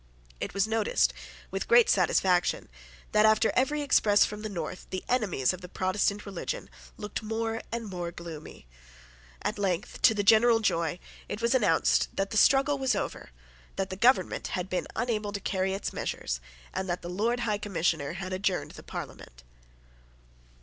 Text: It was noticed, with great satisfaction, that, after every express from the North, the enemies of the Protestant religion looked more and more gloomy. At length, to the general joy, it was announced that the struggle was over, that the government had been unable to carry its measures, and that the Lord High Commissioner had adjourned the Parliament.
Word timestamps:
It 0.39 0.55
was 0.55 0.67
noticed, 0.67 1.13
with 1.51 1.67
great 1.67 1.87
satisfaction, 1.87 2.69
that, 3.11 3.23
after 3.27 3.51
every 3.55 3.83
express 3.83 4.25
from 4.25 4.41
the 4.41 4.49
North, 4.49 4.87
the 4.89 5.03
enemies 5.07 5.53
of 5.53 5.61
the 5.61 5.69
Protestant 5.69 6.25
religion 6.25 6.71
looked 6.97 7.21
more 7.21 7.61
and 7.71 7.85
more 7.87 8.11
gloomy. 8.11 8.65
At 9.43 9.59
length, 9.59 10.01
to 10.01 10.15
the 10.15 10.23
general 10.23 10.59
joy, 10.59 10.97
it 11.29 11.39
was 11.39 11.53
announced 11.53 12.09
that 12.15 12.31
the 12.31 12.37
struggle 12.37 12.79
was 12.79 12.95
over, 12.95 13.29
that 13.75 13.91
the 13.91 13.95
government 13.95 14.47
had 14.57 14.71
been 14.71 14.87
unable 14.95 15.31
to 15.33 15.39
carry 15.39 15.75
its 15.75 15.93
measures, 15.93 16.41
and 16.73 16.89
that 16.89 17.03
the 17.03 17.07
Lord 17.07 17.41
High 17.41 17.59
Commissioner 17.59 18.13
had 18.13 18.33
adjourned 18.33 18.71
the 18.71 18.81
Parliament. 18.81 19.43